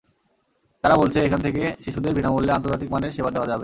[0.83, 3.59] তারা বলছে, এখান থেকে শিশুদের বিনা মূল্যে আন্তর্জাতিক মানের সেবা দেওয়া যাবে।